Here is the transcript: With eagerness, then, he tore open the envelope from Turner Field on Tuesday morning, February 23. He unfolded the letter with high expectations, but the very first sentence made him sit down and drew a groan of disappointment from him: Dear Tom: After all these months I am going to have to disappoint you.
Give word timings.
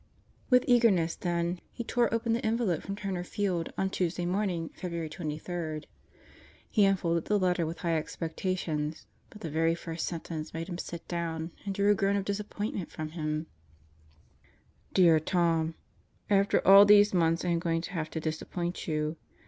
With 0.49 0.65
eagerness, 0.67 1.15
then, 1.15 1.59
he 1.71 1.83
tore 1.83 2.11
open 2.11 2.33
the 2.33 2.43
envelope 2.43 2.81
from 2.81 2.95
Turner 2.95 3.23
Field 3.23 3.71
on 3.77 3.91
Tuesday 3.91 4.25
morning, 4.25 4.71
February 4.73 5.09
23. 5.09 5.83
He 6.71 6.85
unfolded 6.85 7.25
the 7.25 7.37
letter 7.37 7.67
with 7.67 7.77
high 7.81 7.95
expectations, 7.95 9.05
but 9.29 9.41
the 9.41 9.49
very 9.51 9.75
first 9.75 10.07
sentence 10.07 10.55
made 10.55 10.67
him 10.69 10.79
sit 10.79 11.07
down 11.07 11.51
and 11.65 11.75
drew 11.75 11.91
a 11.91 11.93
groan 11.93 12.15
of 12.15 12.25
disappointment 12.25 12.89
from 12.91 13.09
him: 13.09 13.45
Dear 14.91 15.19
Tom: 15.19 15.75
After 16.31 16.67
all 16.67 16.83
these 16.83 17.13
months 17.13 17.45
I 17.45 17.49
am 17.49 17.59
going 17.59 17.81
to 17.81 17.91
have 17.93 18.09
to 18.09 18.19
disappoint 18.19 18.87
you. 18.87 19.17